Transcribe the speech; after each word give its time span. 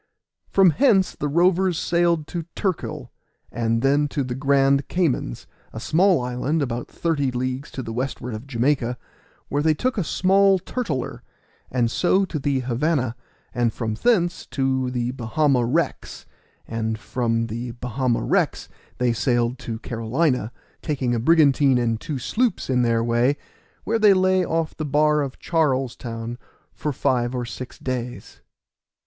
From 0.49 0.71
hence 0.71 1.13
the 1.15 1.27
rovers 1.27 1.77
sailed 1.77 2.25
to 2.29 2.45
Turkill, 2.55 3.09
and 3.51 3.83
then 3.83 4.07
to 4.07 4.23
the 4.23 4.33
Grand 4.33 4.87
Caimanes, 4.87 5.45
a 5.73 5.79
small 5.79 6.23
island 6.23 6.63
about 6.63 6.87
thirty 6.89 7.29
leagues 7.29 7.69
to 7.69 7.83
the 7.83 7.93
westward 7.93 8.33
of 8.33 8.47
Jamaica, 8.47 8.97
where 9.47 9.61
they 9.61 9.75
took 9.75 9.99
a 9.99 10.03
small 10.03 10.57
turtler, 10.57 11.21
and 11.69 11.91
so 11.91 12.25
to 12.25 12.39
the 12.39 12.61
Havana, 12.61 13.15
and 13.53 13.71
from 13.73 13.93
thence 13.93 14.47
to 14.47 14.89
the 14.89 15.11
Bahama 15.11 15.63
Wrecks; 15.67 16.25
and 16.67 16.97
from 16.97 17.45
the 17.45 17.69
Bahama 17.69 18.23
Wrecks 18.23 18.69
they 18.97 19.13
sailed 19.13 19.59
to 19.59 19.77
Carolina, 19.77 20.51
taking 20.81 21.13
a 21.13 21.19
brigantine 21.19 21.77
and 21.77 22.01
two 22.01 22.17
sloops 22.17 22.71
in 22.71 22.81
their 22.81 23.03
way, 23.03 23.37
where 23.83 23.99
they 23.99 24.15
lay 24.15 24.43
off 24.43 24.75
the 24.75 24.83
bar 24.83 25.21
of 25.21 25.37
Charles 25.37 25.95
Town 25.95 26.39
for 26.73 26.91
five 26.91 27.35
or 27.35 27.45
six 27.45 27.77
days. 27.77 28.41